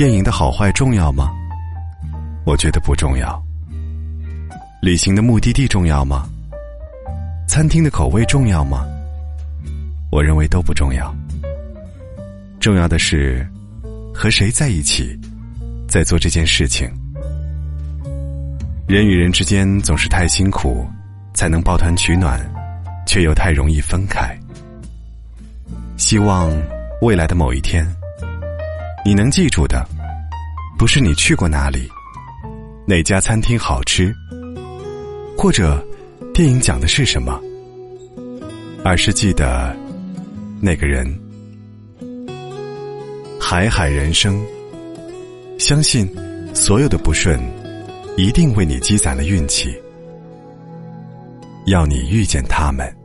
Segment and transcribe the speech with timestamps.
[0.00, 1.30] 电影的好坏重要吗？
[2.46, 3.38] 我觉得不重要。
[4.80, 6.26] 旅行的目的地重要吗？
[7.46, 8.86] 餐厅的口味重要吗？
[10.10, 11.14] 我认为都不重要。
[12.60, 13.46] 重要的是
[14.14, 15.14] 和谁在一起，
[15.86, 16.90] 在做这件事情。
[18.88, 20.88] 人与人之间总是太辛苦，
[21.34, 22.40] 才能抱团取暖，
[23.06, 24.34] 却又太容易分开。
[25.98, 26.50] 希望
[27.02, 27.86] 未来的某一天，
[29.04, 29.86] 你能记住的，
[30.78, 31.88] 不是你去过哪里，
[32.86, 34.14] 哪家餐厅好吃。
[35.36, 35.82] 或者，
[36.34, 37.40] 电影讲的是什么？
[38.84, 39.74] 而是记得
[40.60, 41.06] 那个人。
[43.40, 44.44] 海海人生，
[45.58, 46.08] 相信
[46.54, 47.40] 所有的不顺，
[48.18, 49.74] 一定为你积攒了运气。
[51.66, 52.99] 要你遇见他们。